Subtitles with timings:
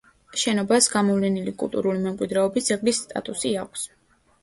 [0.43, 3.91] შენობას, გამოვლენილი კულტურული მემკვიდრეობის ძეგლის სტატუსი აქვს.